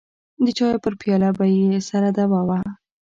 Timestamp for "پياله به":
1.01-1.45